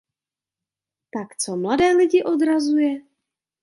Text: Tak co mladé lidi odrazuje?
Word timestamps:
Tak 1.13 1.35
co 1.35 1.55
mladé 1.55 1.91
lidi 1.93 2.23
odrazuje? 2.23 2.97